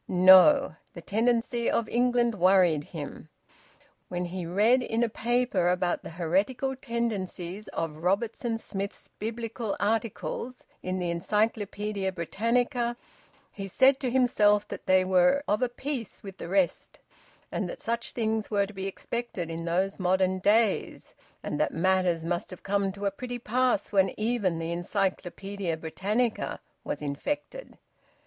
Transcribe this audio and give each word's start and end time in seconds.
No! 0.07 0.77
The 0.95 1.01
tendencies 1.03 1.69
of 1.69 1.87
England 1.87 2.33
worried 2.33 2.85
him. 2.85 3.29
When 4.07 4.25
he 4.25 4.47
read 4.47 4.81
in 4.81 5.03
a 5.03 5.09
paper 5.09 5.69
about 5.69 6.01
the 6.01 6.09
heretical 6.09 6.75
tendencies 6.75 7.67
of 7.67 7.97
Robertson 7.97 8.57
Smith's 8.57 9.09
Biblical 9.19 9.77
articles 9.79 10.63
in 10.81 10.97
the 10.97 11.11
"Encyclopaedia 11.11 12.11
Britannica," 12.11 12.97
he 13.51 13.67
said 13.67 13.99
to 13.99 14.09
himself 14.09 14.67
that 14.69 14.87
they 14.87 15.05
were 15.05 15.43
of 15.47 15.61
a 15.61 15.69
piece 15.69 16.23
with 16.23 16.39
the 16.39 16.49
rest, 16.49 16.97
and 17.51 17.69
that 17.69 17.79
such 17.79 18.13
things 18.13 18.49
were 18.49 18.65
to 18.65 18.73
be 18.73 18.87
expected 18.87 19.51
in 19.51 19.65
those 19.65 19.99
modern 19.99 20.39
days, 20.39 21.13
and 21.43 21.59
that 21.59 21.75
matters 21.75 22.23
must 22.23 22.49
have 22.49 22.63
come 22.63 22.91
to 22.91 23.05
a 23.05 23.11
pretty 23.11 23.37
pass 23.37 23.91
when 23.91 24.19
even 24.19 24.57
the 24.57 24.71
"Encyclopaedia 24.71 25.77
Britannica" 25.77 26.59
was 26.83 27.03
infected. 27.03 27.77